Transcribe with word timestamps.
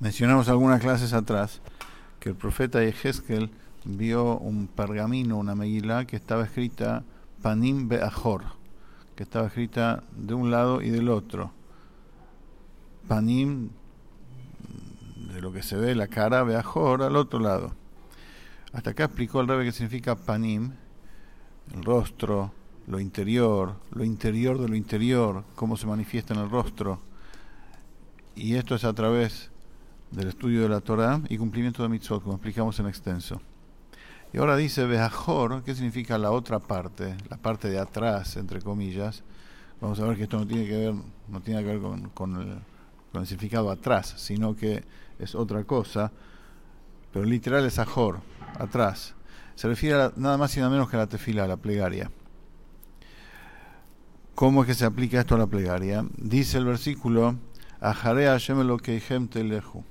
Mencionamos 0.00 0.48
algunas 0.48 0.80
clases 0.80 1.12
atrás 1.12 1.60
que 2.20 2.28
el 2.28 2.36
profeta 2.36 2.84
Ezequiel 2.84 3.50
vio 3.84 4.38
un 4.38 4.68
pergamino, 4.68 5.36
una 5.36 5.56
megilá, 5.56 6.04
que 6.04 6.14
estaba 6.14 6.44
escrita 6.44 7.02
Panim 7.42 7.88
Be'ajor, 7.88 8.44
que 9.16 9.24
estaba 9.24 9.48
escrita 9.48 10.04
de 10.16 10.34
un 10.34 10.52
lado 10.52 10.82
y 10.82 10.90
del 10.90 11.08
otro. 11.08 11.50
Panim, 13.08 13.70
de 15.32 15.40
lo 15.40 15.52
que 15.52 15.64
se 15.64 15.74
ve 15.74 15.96
la 15.96 16.06
cara, 16.06 16.44
Be'ajor, 16.44 17.02
al 17.02 17.16
otro 17.16 17.40
lado. 17.40 17.72
Hasta 18.72 18.90
acá 18.90 19.06
explicó 19.06 19.40
el 19.40 19.48
rebe 19.48 19.64
qué 19.64 19.72
significa 19.72 20.14
Panim, 20.14 20.74
el 21.74 21.82
rostro, 21.82 22.52
lo 22.86 23.00
interior, 23.00 23.74
lo 23.90 24.04
interior 24.04 24.60
de 24.60 24.68
lo 24.68 24.76
interior, 24.76 25.42
cómo 25.56 25.76
se 25.76 25.88
manifiesta 25.88 26.34
en 26.34 26.40
el 26.40 26.50
rostro. 26.50 27.00
Y 28.36 28.54
esto 28.54 28.76
es 28.76 28.84
a 28.84 28.92
través 28.92 29.50
del 30.10 30.28
estudio 30.28 30.62
de 30.62 30.68
la 30.68 30.80
Torah 30.80 31.20
y 31.28 31.36
cumplimiento 31.36 31.82
de 31.82 31.88
mitzvot, 31.88 32.22
como 32.22 32.34
explicamos 32.34 32.78
en 32.80 32.86
extenso. 32.86 33.40
Y 34.32 34.38
ahora 34.38 34.56
dice 34.56 34.84
Behajor, 34.84 35.62
¿qué 35.62 35.74
significa 35.74 36.18
la 36.18 36.30
otra 36.30 36.58
parte? 36.58 37.16
La 37.30 37.38
parte 37.38 37.68
de 37.68 37.78
atrás, 37.78 38.36
entre 38.36 38.60
comillas. 38.60 39.22
Vamos 39.80 39.98
a 40.00 40.06
ver 40.06 40.16
que 40.16 40.24
esto 40.24 40.38
no 40.38 40.46
tiene 40.46 40.66
que 40.66 40.76
ver, 40.76 40.94
no 41.28 41.40
tiene 41.40 41.62
que 41.62 41.76
ver 41.76 42.10
con, 42.12 42.62
el, 43.14 43.26
significado 43.26 43.70
atrás, 43.70 44.14
sino 44.18 44.54
que 44.54 44.84
es 45.18 45.34
otra 45.34 45.64
cosa. 45.64 46.12
Pero 47.12 47.24
literal 47.24 47.64
es 47.64 47.78
Ajor, 47.78 48.20
atrás. 48.58 49.14
Se 49.54 49.66
refiere 49.66 50.02
a 50.02 50.12
nada 50.16 50.36
más 50.36 50.56
y 50.56 50.60
nada 50.60 50.70
menos 50.70 50.90
que 50.90 50.96
a 50.96 51.00
la 51.00 51.06
tefila, 51.06 51.44
a 51.44 51.48
la 51.48 51.56
plegaria. 51.56 52.10
¿Cómo 54.34 54.62
es 54.62 54.68
que 54.68 54.74
se 54.74 54.84
aplica 54.84 55.18
esto 55.18 55.34
a 55.34 55.38
la 55.38 55.46
plegaria? 55.46 56.04
Dice 56.16 56.58
el 56.58 56.64
versículo, 56.64 57.36
Ajare 57.80 58.26
Hashem 58.26 58.60
lo 58.60 58.76
que 58.76 59.00
leju 59.34 59.84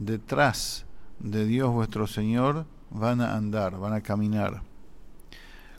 detrás 0.00 0.86
de 1.20 1.44
Dios 1.44 1.70
vuestro 1.70 2.08
Señor 2.08 2.66
van 2.90 3.20
a 3.20 3.36
andar, 3.36 3.78
van 3.78 3.92
a 3.92 4.00
caminar. 4.00 4.62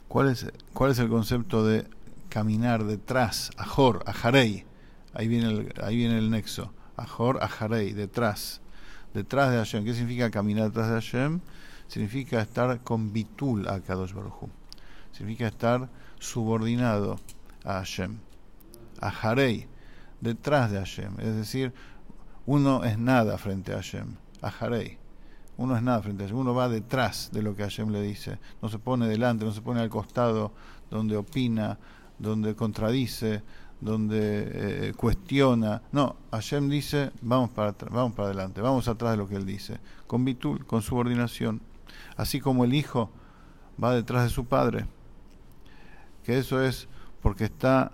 ¿Cuál 0.08 0.28
es, 0.28 0.50
cuál 0.72 0.92
es 0.92 0.98
el 0.98 1.08
concepto 1.08 1.66
de 1.66 1.86
caminar 2.30 2.84
detrás? 2.84 3.50
Ajor, 3.58 4.02
ajarei. 4.06 4.64
Ahí 5.12 5.28
viene 5.28 5.48
el, 5.48 5.74
ahí 5.82 5.96
viene 5.96 6.16
el 6.16 6.30
nexo. 6.30 6.72
Ajor, 6.96 7.42
ajarei, 7.42 7.92
detrás. 7.92 8.60
Detrás 9.12 9.50
de 9.50 9.56
Hashem. 9.58 9.84
¿Qué 9.84 9.92
significa 9.92 10.30
caminar 10.30 10.68
detrás 10.68 10.88
de 10.88 10.94
Hashem? 10.94 11.40
Significa 11.88 12.40
estar 12.40 12.80
con 12.80 13.12
bitul 13.12 13.68
a 13.68 13.80
Kadosh 13.80 14.14
Baruj 14.14 14.48
Significa 15.10 15.48
estar 15.48 15.90
subordinado 16.18 17.18
a 17.64 17.74
Hashem. 17.74 18.18
Ajarei, 19.00 19.66
detrás 20.20 20.70
de 20.70 20.78
Hashem. 20.78 21.18
Es 21.18 21.34
decir, 21.34 21.74
uno 22.46 22.84
es 22.84 22.98
nada 22.98 23.38
frente 23.38 23.72
a 23.72 23.76
Hashem, 23.76 24.16
a 24.40 24.48
Harei. 24.48 24.98
Uno 25.56 25.76
es 25.76 25.82
nada 25.82 26.02
frente 26.02 26.24
a 26.24 26.26
Hashem, 26.26 26.38
uno 26.38 26.54
va 26.54 26.68
detrás 26.68 27.30
de 27.32 27.42
lo 27.42 27.54
que 27.54 27.62
Hashem 27.62 27.90
le 27.90 28.02
dice. 28.02 28.38
No 28.60 28.68
se 28.68 28.78
pone 28.78 29.06
delante, 29.06 29.44
no 29.44 29.52
se 29.52 29.60
pone 29.60 29.80
al 29.80 29.90
costado 29.90 30.52
donde 30.90 31.16
opina, 31.16 31.78
donde 32.18 32.54
contradice, 32.54 33.42
donde 33.80 34.88
eh, 34.88 34.94
cuestiona. 34.94 35.82
No, 35.92 36.16
Hashem 36.30 36.68
dice, 36.68 37.10
vamos 37.20 37.50
para 37.50 37.74
vamos 37.90 38.14
para 38.14 38.28
adelante, 38.28 38.60
vamos 38.60 38.88
atrás 38.88 39.12
de 39.12 39.16
lo 39.18 39.28
que 39.28 39.36
él 39.36 39.44
dice, 39.44 39.78
con 40.06 40.24
bitul, 40.24 40.64
con 40.66 40.82
subordinación. 40.82 41.60
Así 42.16 42.40
como 42.40 42.64
el 42.64 42.74
hijo 42.74 43.10
va 43.82 43.94
detrás 43.94 44.24
de 44.24 44.30
su 44.30 44.46
padre, 44.46 44.86
que 46.24 46.38
eso 46.38 46.62
es 46.62 46.88
porque 47.20 47.44
está 47.44 47.92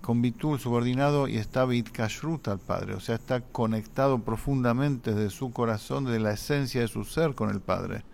con 0.00 0.22
Bitul 0.22 0.58
subordinado 0.58 1.28
y 1.28 1.36
está 1.36 1.66
Kashrut 1.92 2.48
al 2.48 2.58
Padre, 2.58 2.94
o 2.94 3.00
sea, 3.00 3.16
está 3.16 3.40
conectado 3.40 4.18
profundamente 4.18 5.14
desde 5.14 5.30
su 5.30 5.52
corazón, 5.52 6.04
desde 6.04 6.20
la 6.20 6.32
esencia 6.32 6.80
de 6.80 6.88
su 6.88 7.04
ser 7.04 7.34
con 7.34 7.50
el 7.50 7.60
Padre. 7.60 8.04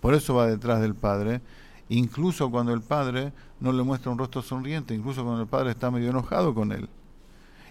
Por 0.00 0.14
eso 0.14 0.34
va 0.34 0.46
detrás 0.46 0.80
del 0.80 0.94
Padre, 0.94 1.40
incluso 1.88 2.50
cuando 2.50 2.72
el 2.72 2.82
Padre 2.82 3.32
no 3.60 3.72
le 3.72 3.82
muestra 3.82 4.10
un 4.10 4.18
rostro 4.18 4.42
sonriente, 4.42 4.94
incluso 4.94 5.24
cuando 5.24 5.42
el 5.42 5.48
Padre 5.48 5.70
está 5.70 5.90
medio 5.90 6.10
enojado 6.10 6.54
con 6.54 6.72
él, 6.72 6.88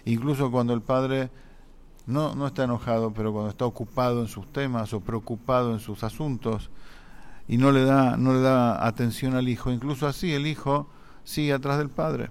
incluso 0.04 0.50
cuando 0.50 0.72
el 0.72 0.82
Padre 0.82 1.30
no, 2.06 2.34
no 2.34 2.46
está 2.46 2.64
enojado, 2.64 3.12
pero 3.12 3.32
cuando 3.32 3.50
está 3.50 3.64
ocupado 3.64 4.20
en 4.22 4.28
sus 4.28 4.52
temas 4.52 4.92
o 4.92 5.00
preocupado 5.00 5.72
en 5.72 5.80
sus 5.80 6.04
asuntos 6.04 6.70
y 7.48 7.58
no 7.58 7.72
le 7.72 7.84
da, 7.84 8.16
no 8.16 8.32
le 8.32 8.40
da 8.40 8.86
atención 8.86 9.34
al 9.34 9.48
Hijo, 9.48 9.70
incluso 9.70 10.06
así 10.06 10.32
el 10.32 10.46
Hijo 10.46 10.88
sigue 11.24 11.52
atrás 11.52 11.78
del 11.78 11.90
Padre. 11.90 12.30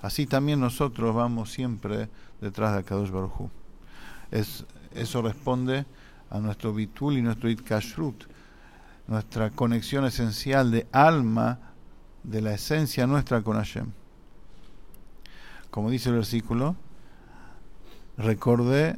Así 0.00 0.26
también 0.26 0.60
nosotros 0.60 1.14
vamos 1.14 1.52
siempre 1.52 2.08
detrás 2.40 2.72
de 2.72 2.80
Akadosh 2.80 3.10
Baruj 3.10 3.48
es, 4.30 4.64
Eso 4.94 5.22
responde 5.22 5.86
a 6.30 6.38
nuestro 6.38 6.72
bitul 6.72 7.16
y 7.16 7.22
nuestro 7.22 7.48
itkashrut, 7.48 8.24
nuestra 9.06 9.50
conexión 9.50 10.04
esencial 10.04 10.70
de 10.70 10.86
alma, 10.92 11.58
de 12.22 12.42
la 12.42 12.54
esencia 12.54 13.06
nuestra 13.06 13.42
con 13.42 13.56
Hashem. 13.56 13.86
Como 15.70 15.90
dice 15.90 16.10
el 16.10 16.16
versículo, 16.16 16.76
recordé 18.16 18.96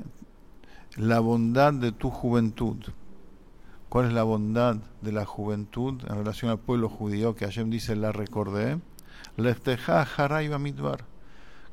la 0.97 1.21
bondad 1.21 1.73
de 1.73 1.93
tu 1.93 2.11
juventud. 2.11 2.77
¿Cuál 3.89 4.07
es 4.07 4.13
la 4.13 4.23
bondad 4.23 4.77
de 5.01 5.13
la 5.13 5.25
juventud 5.25 6.01
en 6.09 6.17
relación 6.17 6.51
al 6.51 6.59
pueblo 6.59 6.89
judío 6.89 7.35
que 7.35 7.45
Hashem 7.45 7.71
dice 7.71 7.97
la 7.97 8.13
recordé? 8.13 8.79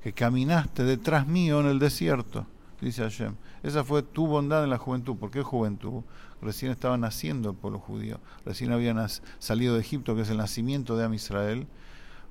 Que 0.01 0.13
caminaste 0.13 0.83
detrás 0.83 1.27
mío 1.27 1.59
en 1.59 1.67
el 1.67 1.79
desierto, 1.79 2.45
dice 2.79 3.01
Hashem. 3.03 3.35
Esa 3.63 3.83
fue 3.83 4.03
tu 4.03 4.27
bondad 4.27 4.63
en 4.63 4.69
la 4.69 4.77
juventud. 4.77 5.17
¿Por 5.17 5.31
qué 5.31 5.41
juventud? 5.41 6.03
Recién 6.41 6.71
estaba 6.71 6.97
naciendo 6.97 7.49
el 7.49 7.55
pueblo 7.55 7.79
judío, 7.79 8.19
recién 8.45 8.71
habían 8.71 9.05
salido 9.39 9.73
de 9.73 9.81
Egipto, 9.81 10.15
que 10.15 10.21
es 10.21 10.29
el 10.29 10.37
nacimiento 10.37 10.95
de 10.95 11.03
Am 11.05 11.13
Israel. 11.13 11.67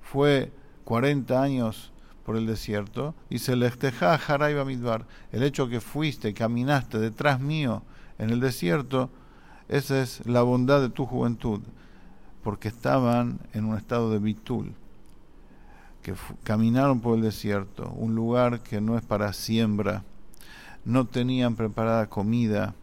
Fue 0.01 0.53
40 0.85 1.43
años 1.43 1.93
por 2.25 2.37
el 2.37 2.47
desierto. 2.47 3.15
Dice, 3.29 3.53
el 3.53 3.63
hecho 5.43 5.69
que 5.69 5.81
fuiste, 5.81 6.33
caminaste 6.33 6.99
detrás 6.99 7.41
mío 7.41 7.83
en 8.19 8.31
el 8.31 8.41
desierto, 8.41 9.11
esa 9.69 10.01
es 10.01 10.25
la 10.27 10.43
bondad 10.43 10.81
de 10.81 10.89
tu 10.89 11.05
juventud, 11.05 11.61
porque 12.45 12.69
estaban 12.69 13.41
en 13.53 13.65
un 13.65 13.77
estado 13.77 14.11
de 14.11 14.21
bitul 14.21 14.75
que 16.07 16.15
caminaron 16.45 17.01
por 17.01 17.17
el 17.17 17.23
desierto, 17.23 17.91
un 17.97 18.15
lugar 18.15 18.61
que 18.61 18.81
no 18.81 18.97
es 18.97 19.05
para 19.05 19.33
siembra, 19.33 20.05
no 20.85 21.09
tenían 21.09 21.57
preparada 21.57 22.07
comida, 22.07 22.77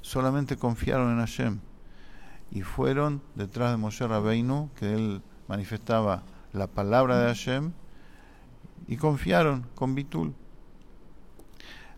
solamente 0.00 0.56
confiaron 0.56 1.10
en 1.10 1.18
Hashem 1.18 1.58
y 2.52 2.60
fueron 2.60 3.20
detrás 3.34 3.72
de 3.72 3.78
Moshe 3.78 4.06
Rabbeinu, 4.06 4.70
que 4.76 4.94
él 4.94 5.22
manifestaba 5.48 6.22
la 6.52 6.68
palabra 6.68 7.18
de 7.18 7.26
Hashem, 7.26 7.72
y 8.86 8.96
confiaron 8.96 9.66
con 9.74 9.96
Bitul. 9.96 10.36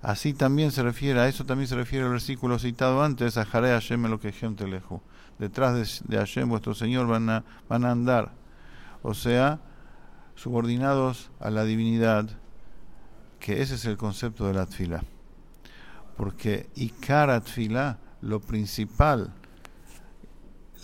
Así 0.00 0.32
también 0.32 0.70
se 0.70 0.82
refiere, 0.82 1.20
a 1.20 1.28
eso 1.28 1.44
también 1.44 1.68
se 1.68 1.76
refiere 1.76 2.06
el 2.06 2.12
versículo 2.12 2.58
citado 2.58 3.04
antes, 3.04 3.36
a 3.36 3.44
Jare 3.44 3.68
Hashem 3.68 4.06
lo 4.06 4.18
que 4.18 4.32
gente 4.32 4.66
lejos. 4.66 5.02
Detrás 5.38 5.74
de, 5.74 6.08
de 6.08 6.16
Hashem 6.16 6.48
vuestro 6.48 6.72
Señor 6.72 7.06
van 7.06 7.28
a, 7.28 7.44
van 7.68 7.84
a 7.84 7.90
andar. 7.90 8.32
O 9.02 9.12
sea, 9.12 9.60
subordinados 10.40 11.30
a 11.38 11.50
la 11.50 11.64
divinidad, 11.64 12.30
que 13.40 13.60
ese 13.60 13.74
es 13.74 13.84
el 13.84 13.98
concepto 13.98 14.46
de 14.46 14.54
la 14.54 14.64
tfila. 14.64 15.02
Porque 16.16 16.70
Ikara 16.76 17.42
tfila, 17.42 17.98
lo 18.22 18.40
principal, 18.40 19.34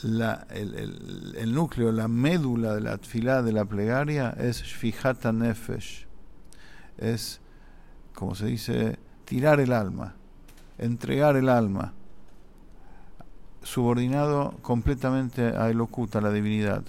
la, 0.03 0.47
el, 0.51 1.55
núcleo, 1.55 1.91
la 1.91 2.07
médula 2.07 2.75
de 2.75 2.83
la 2.83 2.99
tfila, 2.99 3.43
de 3.43 3.53
la 3.53 3.65
plegaria, 3.65 4.37
es 4.39 4.63
Shfihata 4.63 5.33
Nefesh. 5.33 6.07
Es, 6.99 7.41
como 8.15 8.35
se 8.35 8.45
dice, 8.49 8.99
tirar 9.25 9.59
el 9.61 9.73
alma, 9.73 10.17
entregar 10.77 11.35
el 11.35 11.49
alma, 11.49 11.95
subordinado 13.63 14.59
completamente 14.61 15.47
a 15.57 15.71
Elokuta, 15.71 16.19
a 16.19 16.23
la 16.23 16.31
divinidad 16.31 16.85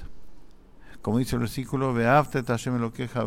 como 1.01 1.19
dice 1.19 1.35
el 1.35 1.41
versículo, 1.41 1.93
lo 1.93 2.91
queja 2.91 3.23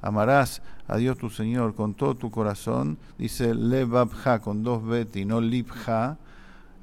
amarás 0.00 0.62
a 0.86 0.96
Dios 0.96 1.18
tu 1.18 1.28
Señor 1.30 1.74
con 1.74 1.94
todo 1.94 2.14
tu 2.14 2.30
corazón, 2.30 2.98
dice 3.18 3.54
levabja 3.54 4.40
con 4.40 4.62
dos 4.62 4.84
beti, 4.86 5.24
no 5.24 5.40
libja, 5.40 6.18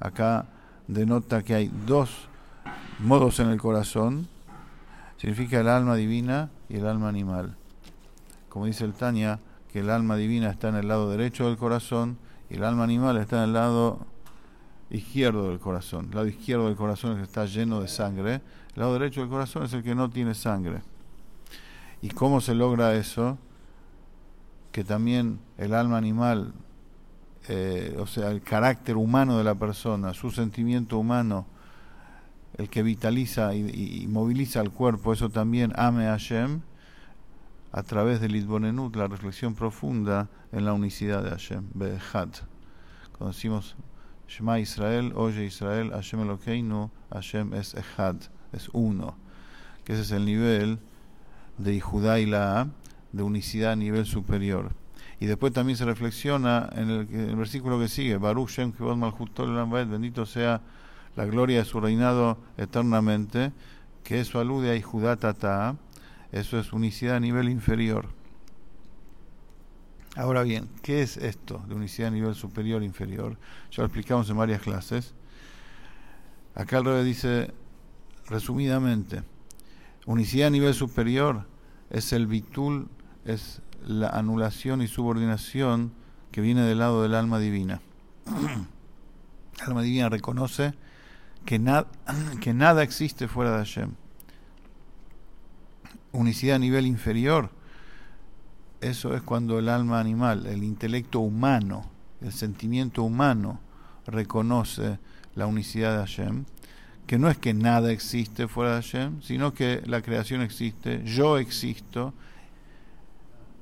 acá 0.00 0.46
denota 0.86 1.42
que 1.42 1.54
hay 1.54 1.70
dos 1.86 2.28
modos 2.98 3.40
en 3.40 3.48
el 3.48 3.58
corazón, 3.58 4.28
significa 5.16 5.60
el 5.60 5.68
alma 5.68 5.96
divina 5.96 6.50
y 6.68 6.76
el 6.76 6.86
alma 6.86 7.08
animal. 7.08 7.56
Como 8.48 8.66
dice 8.66 8.84
el 8.84 8.92
Tania, 8.92 9.40
que 9.72 9.80
el 9.80 9.90
alma 9.90 10.16
divina 10.16 10.50
está 10.50 10.68
en 10.68 10.76
el 10.76 10.88
lado 10.88 11.10
derecho 11.10 11.46
del 11.46 11.56
corazón 11.56 12.18
y 12.48 12.54
el 12.54 12.64
alma 12.64 12.84
animal 12.84 13.16
está 13.16 13.38
en 13.38 13.44
el 13.44 13.52
lado 13.52 14.06
izquierdo 14.90 15.48
del 15.48 15.58
corazón. 15.58 16.06
El 16.10 16.16
lado 16.16 16.26
izquierdo 16.26 16.66
del 16.66 16.76
corazón 16.76 17.12
es 17.12 17.18
que 17.18 17.24
está 17.24 17.46
lleno 17.46 17.80
de 17.80 17.88
sangre 17.88 18.40
el 18.76 18.80
lado 18.80 18.92
derecho 18.92 19.22
del 19.22 19.30
corazón 19.30 19.62
es 19.62 19.72
el 19.72 19.82
que 19.82 19.94
no 19.94 20.10
tiene 20.10 20.34
sangre. 20.34 20.82
¿Y 22.02 22.10
cómo 22.10 22.42
se 22.42 22.54
logra 22.54 22.94
eso? 22.94 23.38
Que 24.70 24.84
también 24.84 25.40
el 25.56 25.72
alma 25.72 25.96
animal 25.96 26.52
eh, 27.48 27.96
o 27.98 28.06
sea, 28.06 28.30
el 28.30 28.42
carácter 28.42 28.96
humano 28.96 29.38
de 29.38 29.44
la 29.44 29.54
persona, 29.54 30.12
su 30.12 30.30
sentimiento 30.30 30.98
humano, 30.98 31.46
el 32.58 32.68
que 32.68 32.82
vitaliza 32.82 33.54
y, 33.54 34.06
moviliza 34.08 34.60
el 34.60 34.72
cuerpo, 34.72 35.12
eso 35.12 35.30
también 35.30 35.72
ame 35.76 36.08
a 36.08 36.12
Hashem, 36.12 36.60
a 37.72 37.82
través 37.82 38.20
del 38.20 38.34
Idbonenut, 38.34 38.96
la 38.96 39.06
reflexión 39.06 39.54
profunda 39.54 40.28
en 40.52 40.64
la 40.64 40.72
unicidad 40.72 41.22
de 41.22 41.30
Hashem, 41.30 41.68
Behad. 41.72 42.28
Cuando 43.16 43.32
decimos 43.32 43.76
Shema 44.28 44.58
Israel, 44.58 45.12
oye 45.14 45.44
Israel, 45.44 45.90
Hashem 45.90 46.20
Elokeinu, 46.20 46.90
Hashem 47.10 47.54
es 47.54 47.74
Echad, 47.74 48.16
es 48.52 48.68
uno. 48.72 49.16
Que 49.84 49.92
ese 49.92 50.02
es 50.02 50.10
el 50.10 50.24
nivel 50.24 50.78
de 51.58 51.80
Judá 51.80 52.18
y 52.18 52.26
la 52.26 52.68
de 53.12 53.22
unicidad 53.22 53.72
a 53.72 53.76
nivel 53.76 54.04
superior. 54.04 54.72
Y 55.20 55.26
después 55.26 55.52
también 55.52 55.78
se 55.78 55.84
reflexiona 55.84 56.68
en 56.72 56.90
el, 56.90 57.36
versículo 57.36 57.78
que 57.78 57.88
sigue, 57.88 58.18
Baruch 58.18 58.50
Shem 58.50 58.72
bendito 59.90 60.26
sea 60.26 60.60
la 61.14 61.24
gloria 61.24 61.60
de 61.60 61.64
su 61.64 61.80
reinado 61.80 62.38
eternamente, 62.58 63.52
que 64.04 64.20
eso 64.20 64.38
alude 64.38 64.76
a 64.76 64.82
Judá 64.82 65.16
eso 66.32 66.58
es 66.58 66.72
unicidad 66.72 67.16
a 67.16 67.20
nivel 67.20 67.48
inferior. 67.48 68.15
Ahora 70.16 70.42
bien, 70.44 70.70
¿qué 70.82 71.02
es 71.02 71.18
esto 71.18 71.62
de 71.68 71.74
unicidad 71.74 72.08
a 72.08 72.12
nivel 72.12 72.34
superior 72.34 72.80
e 72.80 72.86
inferior? 72.86 73.36
Ya 73.70 73.82
lo 73.82 73.84
explicamos 73.84 74.30
en 74.30 74.38
varias 74.38 74.62
clases. 74.62 75.14
Acá 76.54 76.78
el 76.78 77.04
dice, 77.04 77.52
resumidamente, 78.26 79.22
unicidad 80.06 80.46
a 80.46 80.50
nivel 80.50 80.72
superior 80.72 81.46
es 81.90 82.14
el 82.14 82.26
bitul, 82.26 82.88
es 83.26 83.60
la 83.86 84.08
anulación 84.08 84.80
y 84.80 84.88
subordinación 84.88 85.92
que 86.32 86.40
viene 86.40 86.62
del 86.62 86.78
lado 86.78 87.02
del 87.02 87.14
alma 87.14 87.38
divina. 87.38 87.82
el 88.26 89.66
alma 89.66 89.82
divina 89.82 90.08
reconoce 90.08 90.72
que, 91.44 91.60
que 92.40 92.54
nada 92.54 92.82
existe 92.82 93.28
fuera 93.28 93.50
de 93.50 93.58
Hashem. 93.58 93.90
Unicidad 96.12 96.56
a 96.56 96.58
nivel 96.58 96.86
inferior, 96.86 97.50
eso 98.80 99.14
es 99.14 99.22
cuando 99.22 99.58
el 99.58 99.68
alma 99.68 100.00
animal, 100.00 100.46
el 100.46 100.62
intelecto 100.62 101.20
humano, 101.20 101.90
el 102.20 102.32
sentimiento 102.32 103.02
humano 103.02 103.60
reconoce 104.06 104.98
la 105.34 105.46
unicidad 105.46 105.92
de 105.92 105.98
Hashem, 105.98 106.44
que 107.06 107.18
no 107.18 107.28
es 107.28 107.38
que 107.38 107.54
nada 107.54 107.92
existe 107.92 108.48
fuera 108.48 108.70
de 108.70 108.82
Hashem, 108.82 109.22
sino 109.22 109.54
que 109.54 109.82
la 109.86 110.02
creación 110.02 110.42
existe, 110.42 111.02
yo 111.04 111.38
existo, 111.38 112.14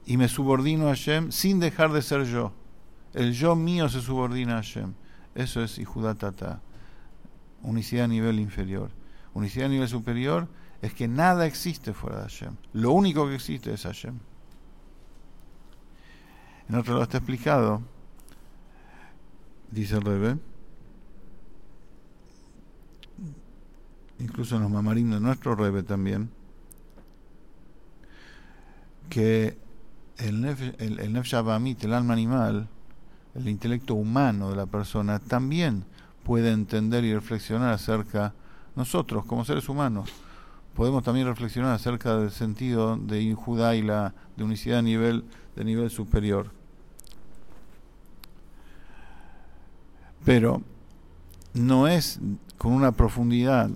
y 0.07 0.17
me 0.17 0.29
subordino 0.29 0.87
a 0.87 0.91
Hashem 0.91 1.31
sin 1.33 1.61
dejar 1.61 1.93
de 1.93 2.03
ser 2.03 2.25
yo. 2.25 2.53
El 3.13 3.33
yo 3.33 3.55
mío 3.55 3.89
se 3.89 4.01
subordina 4.01 4.55
a 4.55 4.57
Hashem. 4.57 4.93
Eso 5.35 5.63
es 5.63 5.81
Tata. 6.19 6.61
Unicidad 7.63 8.05
a 8.05 8.09
nivel 8.09 8.39
inferior. 8.39 8.91
Unicidad 9.33 9.67
a 9.67 9.71
nivel 9.71 9.89
superior 9.89 10.49
es 10.83 10.93
que 10.93 11.09
nada 11.09 11.47
existe 11.47 11.95
fuera 11.95 12.19
de 12.19 12.23
Hashem. 12.25 12.57
Lo 12.73 12.93
único 12.93 13.27
que 13.27 13.37
existe 13.37 13.73
es 13.73 13.85
Hashem. 13.85 14.19
En 16.69 16.77
otro 16.77 16.95
lado 16.95 17.05
está 17.05 17.19
explicado, 17.19 17.83
dice 19.71 19.97
el 19.97 20.03
Rebe, 20.03 20.39
incluso 24.19 24.57
en 24.57 24.63
los 24.63 24.71
mamarín 24.71 25.11
de 25.11 25.21
nuestro 25.21 25.55
Rebe 25.55 25.83
también, 25.83 26.31
que 29.11 29.59
el, 30.19 30.41
nef, 30.41 30.61
el, 30.79 31.01
el 31.01 31.17
el 31.17 31.93
alma 31.93 32.13
animal, 32.15 32.69
el 33.35 33.49
intelecto 33.49 33.95
humano 33.95 34.51
de 34.51 34.57
la 34.57 34.67
persona, 34.67 35.19
también 35.19 35.85
puede 36.23 36.51
entender 36.53 37.05
y 37.05 37.13
reflexionar 37.13 37.73
acerca, 37.73 38.33
nosotros 38.75 39.25
como 39.27 39.45
seres 39.45 39.69
humanos, 39.69 40.11
podemos 40.75 41.03
también 41.03 41.27
reflexionar 41.27 41.73
acerca 41.73 42.17
del 42.17 42.31
sentido 42.31 42.97
de 42.97 43.23
injudá 43.23 43.77
y 43.77 43.83
la 43.83 44.15
de 44.37 44.45
unicidad 44.45 44.81
a 44.81 44.83
nivel, 44.83 45.25
de 45.57 45.65
nivel 45.65 45.91
superior. 45.91 46.51
Pero 50.25 50.63
no 51.53 51.87
es 51.87 52.19
con 52.59 52.73
una 52.73 52.93
profundidad, 52.93 53.71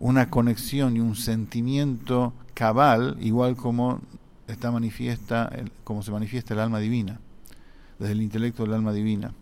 una 0.00 0.30
conexión 0.30 0.96
y 0.96 1.00
un 1.00 1.14
sentimiento 1.14 2.32
cabal, 2.54 3.16
igual 3.20 3.56
como 3.56 4.00
está 4.48 4.70
manifiesta, 4.70 5.50
como 5.84 6.02
se 6.02 6.10
manifiesta 6.10 6.54
el 6.54 6.60
alma 6.60 6.78
divina, 6.78 7.20
desde 7.98 8.12
el 8.12 8.22
intelecto 8.22 8.64
del 8.64 8.74
alma 8.74 8.92
divina. 8.92 9.32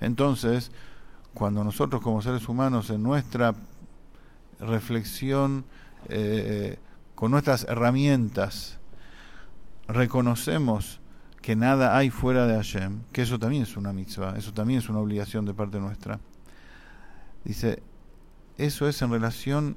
Entonces, 0.00 0.70
cuando 1.34 1.64
nosotros 1.64 2.02
como 2.02 2.22
seres 2.22 2.48
humanos 2.48 2.90
en 2.90 3.02
nuestra 3.02 3.54
reflexión, 4.60 5.64
eh, 6.08 6.78
con 7.14 7.30
nuestras 7.30 7.64
herramientas, 7.64 8.78
reconocemos 9.88 11.00
que 11.42 11.56
nada 11.56 11.96
hay 11.96 12.10
fuera 12.10 12.46
de 12.46 12.54
Hashem, 12.54 13.02
que 13.12 13.22
eso 13.22 13.38
también 13.38 13.62
es 13.62 13.76
una 13.76 13.92
mitzvah, 13.92 14.36
eso 14.36 14.52
también 14.52 14.78
es 14.78 14.88
una 14.88 15.00
obligación 15.00 15.44
de 15.46 15.54
parte 15.54 15.80
nuestra. 15.80 16.20
Dice, 17.44 17.82
eso 18.58 18.88
es 18.88 19.00
en 19.02 19.10
relación 19.10 19.76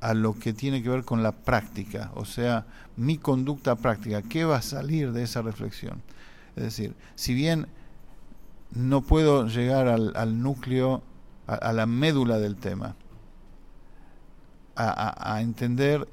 a 0.00 0.14
lo 0.14 0.36
que 0.36 0.52
tiene 0.52 0.82
que 0.82 0.88
ver 0.88 1.04
con 1.04 1.22
la 1.22 1.30
práctica, 1.30 2.10
o 2.14 2.24
sea, 2.24 2.66
mi 2.96 3.18
conducta 3.18 3.76
práctica, 3.76 4.22
¿qué 4.22 4.44
va 4.44 4.56
a 4.56 4.62
salir 4.62 5.12
de 5.12 5.22
esa 5.22 5.42
reflexión? 5.42 6.02
Es 6.56 6.64
decir, 6.64 6.94
si 7.14 7.34
bien 7.34 7.68
no 8.74 9.02
puedo 9.02 9.46
llegar 9.46 9.86
al, 9.86 10.42
núcleo, 10.42 11.02
a, 11.46 11.72
la 11.72 11.86
médula 11.86 12.38
del 12.38 12.56
tema, 12.56 12.96
a, 14.76 15.40
entender, 15.40 16.08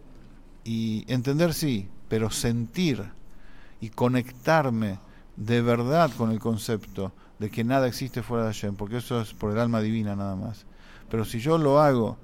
y 0.63 1.05
entender 1.11 1.53
sí, 1.53 1.87
pero 2.07 2.29
sentir 2.29 3.03
y 3.81 3.89
conectarme 3.89 4.99
de 5.35 5.61
verdad 5.61 6.11
con 6.17 6.31
el 6.31 6.39
concepto 6.39 7.13
de 7.39 7.49
que 7.49 7.63
nada 7.63 7.87
existe 7.87 8.21
fuera 8.21 8.43
de 8.43 8.53
Hashem, 8.53 8.75
porque 8.75 8.97
eso 8.97 9.21
es 9.21 9.33
por 9.33 9.51
el 9.51 9.59
alma 9.59 9.79
divina 9.79 10.15
nada 10.15 10.35
más. 10.35 10.65
Pero 11.09 11.25
si 11.25 11.39
yo 11.39 11.57
lo 11.57 11.79
hago 11.79 12.17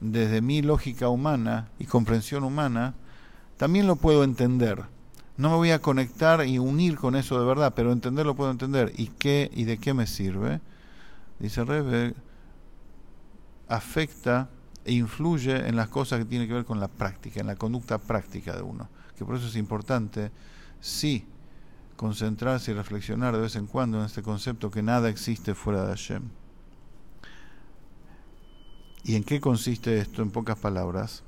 desde 0.00 0.42
mi 0.42 0.62
lógica 0.62 1.08
humana 1.08 1.68
y 1.78 1.84
comprensión 1.84 2.44
humana, 2.44 2.94
también 3.56 3.86
lo 3.86 3.96
puedo 3.96 4.24
entender. 4.24 4.84
No 5.36 5.50
me 5.50 5.56
voy 5.56 5.70
a 5.70 5.80
conectar 5.80 6.46
y 6.46 6.58
unir 6.58 6.96
con 6.96 7.14
eso 7.14 7.38
de 7.38 7.46
verdad, 7.46 7.74
pero 7.76 7.92
entenderlo 7.92 8.34
puedo 8.34 8.50
entender. 8.50 8.92
¿Y 8.96 9.08
qué 9.08 9.50
y 9.54 9.64
de 9.64 9.78
qué 9.78 9.94
me 9.94 10.06
sirve? 10.06 10.60
Dice 11.38 11.64
Rebe, 11.64 12.14
afecta 13.68 14.48
e 14.86 14.92
influye 14.92 15.66
en 15.68 15.74
las 15.74 15.88
cosas 15.88 16.20
que 16.20 16.24
tienen 16.24 16.46
que 16.46 16.54
ver 16.54 16.64
con 16.64 16.78
la 16.78 16.86
práctica, 16.86 17.40
en 17.40 17.48
la 17.48 17.56
conducta 17.56 17.98
práctica 17.98 18.54
de 18.54 18.62
uno. 18.62 18.88
Que 19.18 19.24
por 19.24 19.34
eso 19.34 19.48
es 19.48 19.56
importante, 19.56 20.30
sí, 20.80 21.26
concentrarse 21.96 22.70
y 22.70 22.74
reflexionar 22.74 23.34
de 23.34 23.40
vez 23.40 23.56
en 23.56 23.66
cuando 23.66 23.98
en 23.98 24.06
este 24.06 24.22
concepto 24.22 24.70
que 24.70 24.82
nada 24.82 25.08
existe 25.08 25.56
fuera 25.56 25.82
de 25.82 25.88
Hashem. 25.88 26.22
¿Y 29.02 29.16
en 29.16 29.24
qué 29.24 29.40
consiste 29.40 29.98
esto 29.98 30.22
en 30.22 30.30
pocas 30.30 30.56
palabras? 30.56 31.24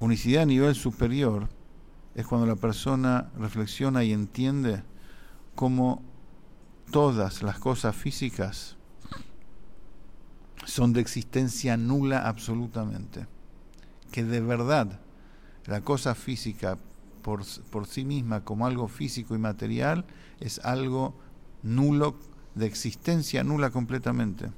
Unicidad 0.00 0.42
a 0.42 0.46
nivel 0.46 0.74
superior 0.74 1.48
es 2.14 2.26
cuando 2.26 2.46
la 2.46 2.56
persona 2.56 3.30
reflexiona 3.38 4.04
y 4.04 4.12
entiende 4.12 4.82
cómo 5.54 6.02
todas 6.90 7.42
las 7.42 7.58
cosas 7.58 7.96
físicas 7.96 8.76
son 10.74 10.92
de 10.92 11.00
existencia 11.00 11.76
nula 11.76 12.26
absolutamente. 12.26 13.28
Que 14.10 14.24
de 14.24 14.40
verdad 14.40 14.98
la 15.66 15.82
cosa 15.82 16.16
física 16.16 16.78
por, 17.22 17.44
por 17.70 17.86
sí 17.86 18.04
misma 18.04 18.42
como 18.42 18.66
algo 18.66 18.88
físico 18.88 19.36
y 19.36 19.38
material 19.38 20.04
es 20.40 20.58
algo 20.64 21.14
nulo 21.62 22.16
de 22.56 22.66
existencia 22.66 23.44
nula 23.44 23.70
completamente. 23.70 24.50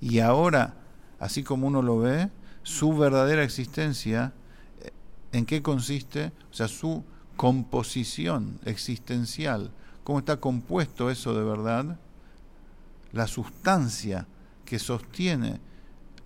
Y 0.00 0.20
ahora, 0.20 0.76
así 1.18 1.42
como 1.42 1.66
uno 1.66 1.82
lo 1.82 1.98
ve, 1.98 2.30
su 2.62 2.96
verdadera 2.96 3.44
existencia, 3.44 4.32
eh, 4.80 4.92
¿en 5.32 5.44
qué 5.44 5.60
consiste? 5.60 6.32
O 6.50 6.54
sea, 6.54 6.68
su 6.68 7.04
composición 7.36 8.60
existencial, 8.64 9.72
cómo 10.04 10.20
está 10.20 10.38
compuesto 10.38 11.10
eso 11.10 11.34
de 11.34 11.44
verdad, 11.44 11.98
la 13.12 13.26
sustancia 13.26 14.26
que 14.72 14.78
sostiene 14.78 15.60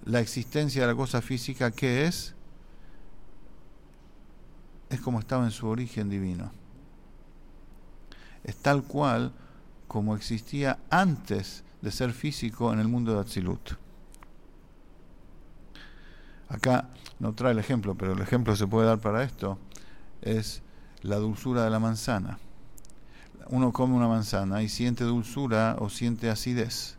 la 0.04 0.20
existencia 0.20 0.82
de 0.82 0.86
la 0.86 0.94
cosa 0.94 1.20
física, 1.20 1.72
¿qué 1.72 2.04
es? 2.04 2.36
Es 4.88 5.00
como 5.00 5.18
estaba 5.18 5.42
en 5.42 5.50
su 5.50 5.66
origen 5.66 6.08
divino. 6.08 6.52
Es 8.44 8.54
tal 8.58 8.84
cual 8.84 9.32
como 9.88 10.14
existía 10.14 10.78
antes 10.90 11.64
de 11.82 11.90
ser 11.90 12.12
físico 12.12 12.72
en 12.72 12.78
el 12.78 12.86
mundo 12.86 13.14
de 13.14 13.18
Atzilut. 13.18 13.72
Acá 16.48 16.88
no 17.18 17.34
trae 17.34 17.50
el 17.50 17.58
ejemplo, 17.58 17.96
pero 17.96 18.12
el 18.12 18.20
ejemplo 18.20 18.54
se 18.54 18.68
puede 18.68 18.86
dar 18.86 19.00
para 19.00 19.24
esto, 19.24 19.58
es 20.22 20.62
la 21.02 21.16
dulzura 21.16 21.64
de 21.64 21.70
la 21.70 21.80
manzana. 21.80 22.38
uno 23.48 23.72
come 23.72 23.94
una 23.94 24.06
manzana 24.06 24.62
y 24.62 24.68
siente 24.68 25.02
dulzura 25.02 25.74
o 25.80 25.88
siente 25.88 26.30
acidez. 26.30 26.96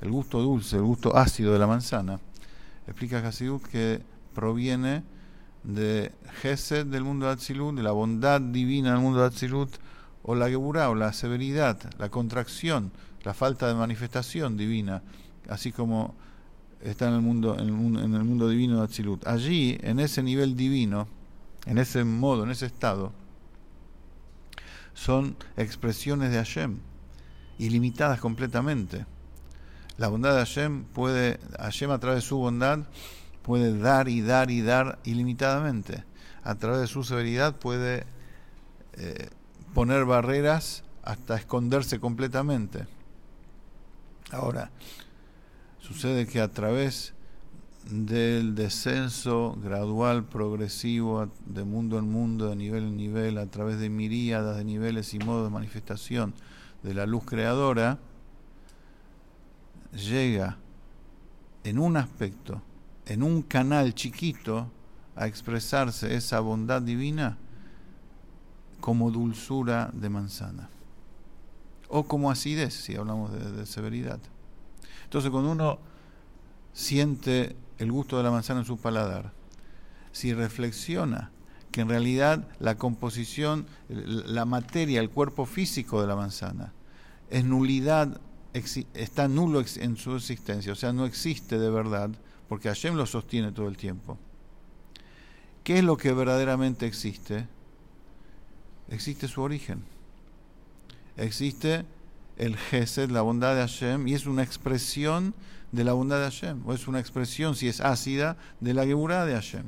El 0.00 0.10
gusto 0.10 0.40
dulce, 0.40 0.76
el 0.76 0.82
gusto 0.82 1.16
ácido 1.16 1.52
de 1.52 1.58
la 1.58 1.66
manzana, 1.66 2.20
explica 2.86 3.26
Hasidut 3.26 3.62
que 3.62 4.02
proviene 4.34 5.02
de 5.64 6.12
Gesed 6.42 6.86
del 6.86 7.04
mundo 7.04 7.26
de 7.26 7.32
Atzilut, 7.32 7.74
de 7.74 7.82
la 7.82 7.92
bondad 7.92 8.40
divina 8.40 8.92
del 8.92 9.00
mundo 9.00 9.20
de 9.20 9.26
Atzilut, 9.26 9.70
o 10.22 10.34
la 10.34 10.48
Geburah, 10.48 10.90
o 10.90 10.94
la 10.94 11.12
severidad, 11.12 11.78
la 11.98 12.10
contracción, 12.10 12.92
la 13.24 13.34
falta 13.34 13.66
de 13.66 13.74
manifestación 13.74 14.56
divina, 14.56 15.02
así 15.48 15.72
como 15.72 16.14
está 16.82 17.08
en 17.08 17.14
el 17.14 17.22
mundo, 17.22 17.58
en 17.58 17.66
el 18.14 18.24
mundo, 18.24 18.48
divino 18.48 18.78
de 18.78 18.84
Atzilut. 18.84 19.26
Allí, 19.26 19.78
en 19.82 20.00
ese 20.00 20.22
nivel 20.22 20.56
divino, 20.56 21.08
en 21.66 21.78
ese 21.78 22.04
modo, 22.04 22.44
en 22.44 22.50
ese 22.50 22.66
estado, 22.66 23.12
son 24.92 25.36
expresiones 25.56 26.30
de 26.30 26.36
Hashem, 26.36 26.78
ilimitadas 27.58 28.20
completamente. 28.20 29.06
La 29.96 30.08
bondad 30.08 30.32
de 30.32 30.38
Hashem 30.38 30.84
puede, 30.84 31.38
Hashem 31.58 31.90
a 31.90 31.98
través 31.98 32.22
de 32.22 32.28
su 32.28 32.36
bondad, 32.36 32.80
puede 33.42 33.78
dar 33.78 34.08
y 34.08 34.22
dar 34.22 34.50
y 34.50 34.60
dar 34.60 34.98
ilimitadamente. 35.04 36.04
A 36.42 36.56
través 36.56 36.80
de 36.80 36.86
su 36.86 37.04
severidad 37.04 37.56
puede 37.56 38.04
eh, 38.94 39.28
poner 39.72 40.04
barreras 40.04 40.82
hasta 41.02 41.36
esconderse 41.36 42.00
completamente. 42.00 42.86
Ahora, 44.32 44.70
sucede 45.78 46.26
que 46.26 46.40
a 46.40 46.48
través 46.48 47.14
del 47.90 48.54
descenso 48.54 49.56
gradual, 49.62 50.24
progresivo, 50.24 51.28
de 51.46 51.64
mundo 51.64 51.98
en 51.98 52.10
mundo, 52.10 52.48
de 52.48 52.56
nivel 52.56 52.84
en 52.84 52.96
nivel, 52.96 53.38
a 53.38 53.46
través 53.46 53.78
de 53.78 53.90
miríadas 53.90 54.56
de 54.56 54.64
niveles 54.64 55.12
y 55.14 55.18
modos 55.18 55.44
de 55.44 55.50
manifestación 55.50 56.34
de 56.82 56.94
la 56.94 57.06
luz 57.06 57.24
creadora, 57.24 57.98
llega 59.94 60.58
en 61.62 61.78
un 61.78 61.96
aspecto, 61.96 62.62
en 63.06 63.22
un 63.22 63.42
canal 63.42 63.94
chiquito, 63.94 64.70
a 65.16 65.26
expresarse 65.26 66.14
esa 66.14 66.40
bondad 66.40 66.82
divina 66.82 67.38
como 68.80 69.10
dulzura 69.10 69.90
de 69.94 70.08
manzana 70.08 70.68
o 71.88 72.04
como 72.04 72.30
acidez, 72.30 72.74
si 72.74 72.96
hablamos 72.96 73.30
de, 73.32 73.66
severidad. 73.66 74.18
Entonces, 75.04 75.30
cuando 75.30 75.52
uno 75.52 75.78
siente 76.72 77.54
el 77.78 77.92
gusto 77.92 78.16
de 78.16 78.24
la 78.24 78.32
manzana 78.32 78.60
en 78.60 78.66
su 78.66 78.78
paladar, 78.78 79.32
si 80.10 80.34
reflexiona 80.34 81.30
que 81.70 81.82
en 81.82 81.88
realidad 81.88 82.48
la 82.58 82.76
composición, 82.76 83.66
la 83.88 84.44
materia, 84.44 85.00
el 85.00 85.10
cuerpo 85.10 85.46
físico 85.46 86.00
de 86.00 86.08
la 86.08 86.16
manzana, 86.16 86.72
es 87.30 87.44
nulidad, 87.44 88.20
está 88.54 89.28
nulo 89.28 89.62
en 89.76 89.96
su 89.96 90.16
existencia, 90.16 90.72
o 90.72 90.76
sea, 90.76 90.92
no 90.92 91.04
existe 91.04 91.58
de 91.58 91.70
verdad, 91.70 92.10
porque 92.48 92.68
Hashem 92.68 92.94
lo 92.94 93.04
sostiene 93.04 93.52
todo 93.52 93.68
el 93.68 93.76
tiempo. 93.76 94.16
¿Qué 95.62 95.78
es 95.78 95.84
lo 95.84 95.96
que 95.96 96.12
verdaderamente 96.12 96.86
existe? 96.86 97.48
Existe 98.88 99.28
su 99.28 99.42
origen 99.42 99.82
existe 101.16 101.84
el 102.36 102.56
Gesed, 102.56 103.10
la 103.10 103.22
bondad 103.22 103.54
de 103.54 103.60
Hashem, 103.60 104.08
y 104.08 104.14
es 104.14 104.26
una 104.26 104.42
expresión 104.42 105.34
de 105.72 105.84
la 105.84 105.92
bondad 105.92 106.18
de 106.18 106.24
Hashem, 106.24 106.62
o 106.66 106.72
es 106.72 106.88
una 106.88 107.00
expresión, 107.00 107.54
si 107.54 107.68
es 107.68 107.80
ácida, 107.80 108.36
de 108.60 108.74
la 108.74 108.84
Geburah 108.84 109.24
de 109.24 109.34
Hashem. 109.34 109.64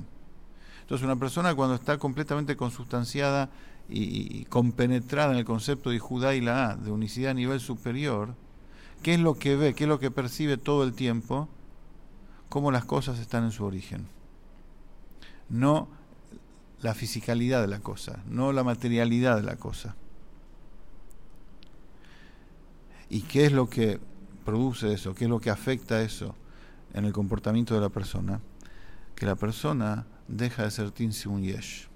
Entonces, 0.80 1.04
una 1.04 1.16
persona 1.16 1.54
cuando 1.54 1.74
está 1.74 1.98
completamente 1.98 2.56
consustanciada 2.56 3.50
y, 3.88 4.44
compenetrada 4.46 5.32
en 5.32 5.38
el 5.38 5.44
concepto 5.44 5.90
de 5.90 5.98
Judá 5.98 6.34
y 6.34 6.40
la 6.40 6.76
de 6.76 6.90
unicidad 6.90 7.32
a 7.32 7.34
nivel 7.34 7.60
superior, 7.60 8.34
¿qué 9.02 9.14
es 9.14 9.20
lo 9.20 9.34
que 9.34 9.56
ve, 9.56 9.74
qué 9.74 9.84
es 9.84 9.88
lo 9.88 9.98
que 9.98 10.10
percibe 10.10 10.56
todo 10.56 10.84
el 10.84 10.94
tiempo? 10.94 11.48
Cómo 12.48 12.70
las 12.70 12.84
cosas 12.84 13.18
están 13.18 13.44
en 13.44 13.52
su 13.52 13.64
origen. 13.64 14.08
No 15.48 15.88
la 16.82 16.94
fisicalidad 16.94 17.60
de 17.62 17.68
la 17.68 17.80
cosa, 17.80 18.22
no 18.26 18.52
la 18.52 18.64
materialidad 18.64 19.36
de 19.36 19.42
la 19.42 19.56
cosa. 19.56 19.96
¿Y 23.08 23.22
qué 23.22 23.46
es 23.46 23.52
lo 23.52 23.68
que 23.68 24.00
produce 24.44 24.92
eso? 24.92 25.14
¿Qué 25.14 25.24
es 25.24 25.30
lo 25.30 25.40
que 25.40 25.50
afecta 25.50 26.02
eso 26.02 26.34
en 26.92 27.04
el 27.04 27.12
comportamiento 27.12 27.74
de 27.74 27.80
la 27.80 27.88
persona? 27.88 28.40
Que 29.14 29.26
la 29.26 29.36
persona 29.36 30.06
deja 30.28 30.64
de 30.64 30.70
ser 30.70 30.92
un 31.26 31.42
yesh. 31.42 31.88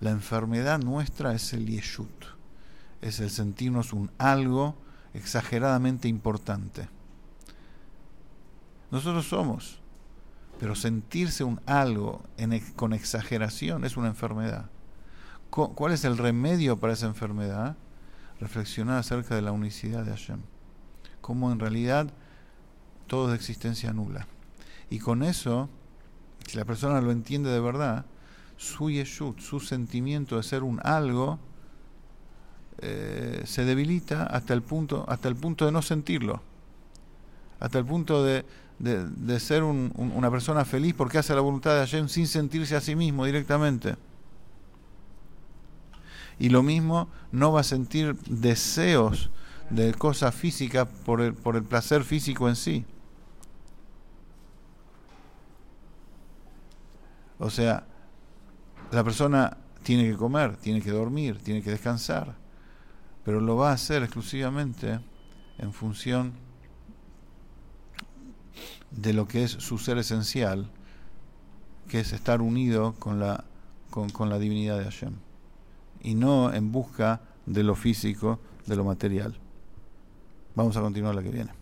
La 0.00 0.10
enfermedad 0.10 0.78
nuestra 0.78 1.34
es 1.34 1.52
el 1.52 1.66
yeshut, 1.66 2.24
es 3.02 3.20
el 3.20 3.30
sentirnos 3.30 3.92
un 3.92 4.10
algo 4.18 4.76
exageradamente 5.14 6.08
importante. 6.08 6.88
Nosotros 8.90 9.28
somos, 9.28 9.80
pero 10.58 10.74
sentirse 10.74 11.44
un 11.44 11.60
algo 11.66 12.22
con 12.76 12.92
exageración 12.92 13.84
es 13.84 13.96
una 13.96 14.08
enfermedad. 14.08 14.70
¿Cuál 15.50 15.92
es 15.92 16.04
el 16.04 16.18
remedio 16.18 16.78
para 16.78 16.92
esa 16.92 17.06
enfermedad? 17.06 17.76
reflexionar 18.40 18.98
acerca 18.98 19.34
de 19.34 19.42
la 19.42 19.52
unicidad 19.52 20.04
de 20.04 20.10
Hashem. 20.10 20.40
Cómo 21.20 21.52
en 21.52 21.60
realidad 21.60 22.10
todo 23.06 23.26
es 23.26 23.30
de 23.30 23.36
existencia 23.36 23.92
nula. 23.92 24.26
Y 24.88 24.98
con 24.98 25.22
eso, 25.22 25.68
si 26.46 26.56
la 26.56 26.64
persona 26.64 27.00
lo 27.00 27.12
entiende 27.12 27.50
de 27.50 27.60
verdad, 27.60 28.06
su 28.56 28.90
yeshut, 28.90 29.38
su 29.38 29.60
sentimiento 29.60 30.36
de 30.36 30.42
ser 30.42 30.62
un 30.62 30.80
algo, 30.82 31.38
eh, 32.82 33.42
se 33.44 33.64
debilita 33.64 34.24
hasta 34.24 34.54
el, 34.54 34.62
punto, 34.62 35.04
hasta 35.08 35.28
el 35.28 35.36
punto 35.36 35.66
de 35.66 35.72
no 35.72 35.82
sentirlo. 35.82 36.42
Hasta 37.58 37.78
el 37.78 37.84
punto 37.84 38.24
de, 38.24 38.44
de, 38.78 39.40
ser 39.40 39.62
una 39.62 40.30
persona 40.30 40.64
feliz 40.64 40.94
porque 40.94 41.18
hace 41.18 41.34
la 41.34 41.42
voluntad 41.42 41.74
de 41.74 41.80
Hashem 41.80 42.08
sin 42.08 42.26
sentirse 42.26 42.74
a 42.74 42.80
sí 42.80 42.96
mismo 42.96 43.26
directamente 43.26 43.96
y 46.40 46.48
lo 46.48 46.62
mismo 46.62 47.08
no 47.30 47.52
va 47.52 47.60
a 47.60 47.64
sentir 47.64 48.16
deseos 48.26 49.30
de 49.68 49.92
cosas 49.92 50.34
físicas 50.34 50.88
por 51.04 51.20
el, 51.20 51.34
por 51.34 51.54
el 51.54 51.62
placer 51.62 52.02
físico 52.02 52.48
en 52.48 52.56
sí. 52.56 52.84
O 57.38 57.50
sea, 57.50 57.84
la 58.90 59.04
persona 59.04 59.58
tiene 59.82 60.10
que 60.10 60.16
comer, 60.16 60.56
tiene 60.56 60.80
que 60.80 60.90
dormir, 60.90 61.38
tiene 61.42 61.62
que 61.62 61.70
descansar, 61.70 62.34
pero 63.30 63.40
lo 63.40 63.54
va 63.54 63.70
a 63.70 63.74
hacer 63.74 64.02
exclusivamente 64.02 64.98
en 65.58 65.72
función 65.72 66.32
de 68.90 69.12
lo 69.12 69.28
que 69.28 69.44
es 69.44 69.52
su 69.52 69.78
ser 69.78 69.98
esencial, 69.98 70.68
que 71.86 72.00
es 72.00 72.12
estar 72.12 72.42
unido 72.42 72.96
con 72.98 73.20
la, 73.20 73.44
con, 73.88 74.28
la 74.28 74.40
divinidad 74.40 74.78
de 74.78 74.82
Hashem 74.82 75.14
y 76.02 76.16
no 76.16 76.52
en 76.52 76.72
busca 76.72 77.20
de 77.46 77.62
lo 77.62 77.76
físico, 77.76 78.40
de 78.66 78.74
lo 78.74 78.82
material. 78.82 79.38
Vamos 80.56 80.76
a 80.76 80.80
continuar 80.80 81.14
la 81.14 81.22
que 81.22 81.30
viene. 81.30 81.59